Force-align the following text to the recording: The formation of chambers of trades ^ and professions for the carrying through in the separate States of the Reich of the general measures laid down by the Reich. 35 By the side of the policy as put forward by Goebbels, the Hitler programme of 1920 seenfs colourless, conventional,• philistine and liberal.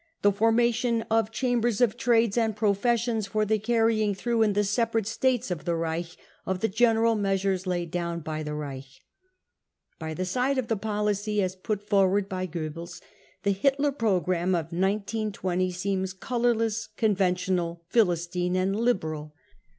The 0.23 0.31
formation 0.31 1.03
of 1.11 1.29
chambers 1.29 1.79
of 1.79 1.95
trades 1.95 2.35
^ 2.37 2.41
and 2.41 2.55
professions 2.55 3.27
for 3.27 3.45
the 3.45 3.59
carrying 3.59 4.15
through 4.15 4.41
in 4.41 4.53
the 4.53 4.63
separate 4.63 5.05
States 5.05 5.51
of 5.51 5.63
the 5.63 5.75
Reich 5.75 6.17
of 6.43 6.61
the 6.61 6.67
general 6.67 7.13
measures 7.13 7.67
laid 7.67 7.91
down 7.91 8.21
by 8.21 8.41
the 8.41 8.55
Reich. 8.55 9.03
35 9.99 9.99
By 9.99 10.13
the 10.15 10.25
side 10.25 10.57
of 10.57 10.69
the 10.69 10.75
policy 10.75 11.39
as 11.43 11.55
put 11.55 11.83
forward 11.87 12.27
by 12.27 12.47
Goebbels, 12.47 12.99
the 13.43 13.51
Hitler 13.51 13.91
programme 13.91 14.55
of 14.55 14.73
1920 14.73 15.71
seenfs 15.71 16.19
colourless, 16.19 16.87
conventional,• 16.97 17.83
philistine 17.93 18.55
and 18.55 18.75
liberal. 18.75 19.35